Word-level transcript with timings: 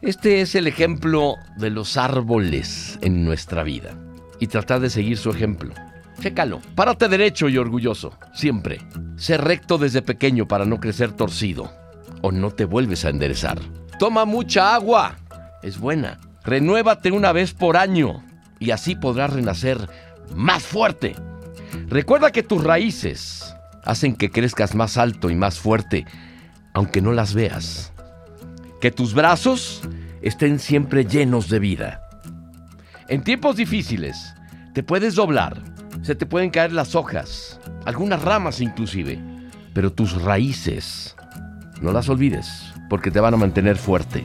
Este 0.00 0.40
es 0.40 0.54
el 0.54 0.68
ejemplo 0.68 1.34
de 1.56 1.70
los 1.70 1.96
árboles 1.96 3.00
en 3.02 3.24
nuestra 3.24 3.64
vida. 3.64 3.94
Y 4.38 4.46
tratar 4.46 4.78
de 4.78 4.90
seguir 4.90 5.18
su 5.18 5.30
ejemplo. 5.30 5.74
Chécalo. 6.20 6.60
Párate 6.76 7.08
derecho 7.08 7.48
y 7.48 7.58
orgulloso. 7.58 8.16
Siempre. 8.32 8.78
Sé 9.16 9.38
recto 9.38 9.76
desde 9.76 10.00
pequeño 10.00 10.46
para 10.46 10.64
no 10.64 10.78
crecer 10.78 11.10
torcido. 11.10 11.72
O 12.22 12.30
no 12.30 12.52
te 12.52 12.64
vuelves 12.64 13.04
a 13.04 13.08
enderezar. 13.08 13.58
Toma 13.98 14.24
mucha 14.24 14.72
agua. 14.72 15.16
Es 15.64 15.80
buena. 15.80 16.20
Renuévate 16.44 17.10
una 17.10 17.32
vez 17.32 17.52
por 17.52 17.76
año. 17.76 18.22
Y 18.60 18.70
así 18.70 18.94
podrás 18.94 19.32
renacer 19.32 19.88
más 20.32 20.62
fuerte. 20.62 21.16
Recuerda 21.88 22.30
que 22.30 22.44
tus 22.44 22.62
raíces 22.62 23.52
hacen 23.84 24.14
que 24.14 24.30
crezcas 24.30 24.76
más 24.76 24.96
alto 24.96 25.28
y 25.28 25.34
más 25.34 25.58
fuerte, 25.58 26.06
aunque 26.72 27.02
no 27.02 27.10
las 27.10 27.34
veas. 27.34 27.92
Que 28.80 28.90
tus 28.90 29.12
brazos 29.12 29.82
estén 30.22 30.58
siempre 30.58 31.04
llenos 31.04 31.48
de 31.48 31.58
vida. 31.58 32.02
En 33.08 33.24
tiempos 33.24 33.56
difíciles, 33.56 34.34
te 34.74 34.82
puedes 34.82 35.14
doblar, 35.14 35.60
se 36.02 36.14
te 36.14 36.26
pueden 36.26 36.50
caer 36.50 36.72
las 36.72 36.94
hojas, 36.94 37.58
algunas 37.84 38.22
ramas 38.22 38.60
inclusive, 38.60 39.18
pero 39.74 39.92
tus 39.92 40.22
raíces, 40.22 41.16
no 41.80 41.92
las 41.92 42.08
olvides, 42.08 42.72
porque 42.88 43.10
te 43.10 43.20
van 43.20 43.34
a 43.34 43.38
mantener 43.38 43.76
fuerte. 43.76 44.22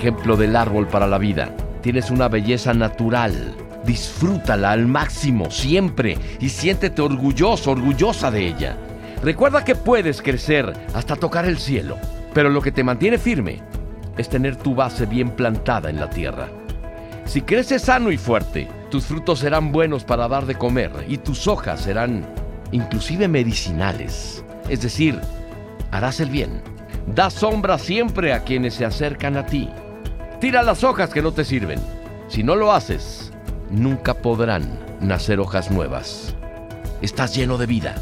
Ejemplo 0.00 0.38
del 0.38 0.56
árbol 0.56 0.88
para 0.88 1.06
la 1.06 1.18
vida. 1.18 1.54
Tienes 1.82 2.10
una 2.10 2.28
belleza 2.28 2.72
natural. 2.72 3.54
Disfrútala 3.84 4.70
al 4.70 4.86
máximo 4.86 5.50
siempre 5.50 6.16
y 6.40 6.48
siéntete 6.48 7.02
orgulloso, 7.02 7.72
orgullosa 7.72 8.30
de 8.30 8.48
ella. 8.48 8.76
Recuerda 9.22 9.62
que 9.62 9.74
puedes 9.74 10.22
crecer 10.22 10.72
hasta 10.94 11.16
tocar 11.16 11.44
el 11.44 11.58
cielo, 11.58 11.98
pero 12.32 12.48
lo 12.48 12.62
que 12.62 12.72
te 12.72 12.82
mantiene 12.82 13.18
firme 13.18 13.60
es 14.16 14.30
tener 14.30 14.56
tu 14.56 14.74
base 14.74 15.04
bien 15.04 15.30
plantada 15.30 15.90
en 15.90 16.00
la 16.00 16.08
tierra. 16.08 16.48
Si 17.26 17.42
creces 17.42 17.82
sano 17.82 18.10
y 18.10 18.16
fuerte, 18.16 18.68
tus 18.90 19.04
frutos 19.04 19.40
serán 19.40 19.70
buenos 19.70 20.04
para 20.04 20.28
dar 20.28 20.46
de 20.46 20.54
comer 20.54 20.90
y 21.08 21.18
tus 21.18 21.46
hojas 21.46 21.82
serán 21.82 22.24
inclusive 22.72 23.28
medicinales. 23.28 24.42
Es 24.70 24.80
decir, 24.80 25.20
harás 25.90 26.20
el 26.20 26.30
bien. 26.30 26.62
Da 27.06 27.30
sombra 27.30 27.78
siempre 27.78 28.32
a 28.32 28.44
quienes 28.44 28.74
se 28.74 28.84
acercan 28.84 29.36
a 29.36 29.46
ti. 29.46 29.68
Tira 30.40 30.62
las 30.62 30.84
hojas 30.84 31.10
que 31.10 31.22
no 31.22 31.32
te 31.32 31.44
sirven. 31.44 31.80
Si 32.28 32.42
no 32.42 32.56
lo 32.56 32.72
haces, 32.72 33.32
nunca 33.70 34.14
podrán 34.14 34.78
nacer 35.00 35.40
hojas 35.40 35.70
nuevas. 35.70 36.34
Estás 37.02 37.34
lleno 37.34 37.58
de 37.58 37.66
vida. 37.66 37.94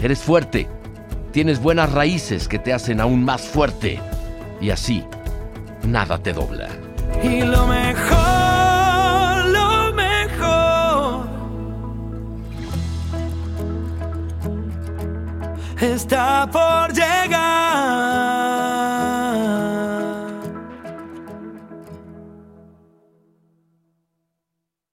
Eres 0.00 0.20
fuerte. 0.20 0.68
Tienes 1.32 1.60
buenas 1.60 1.92
raíces 1.92 2.48
que 2.48 2.58
te 2.58 2.72
hacen 2.72 3.00
aún 3.00 3.24
más 3.24 3.42
fuerte. 3.42 4.00
Y 4.60 4.70
así, 4.70 5.04
nada 5.82 6.18
te 6.18 6.32
dobla. 6.32 6.68
Y 7.22 7.42
lo 7.42 7.66
mejor, 7.66 8.25
está 15.80 16.48
por 16.50 16.92
llegar. 16.92 17.75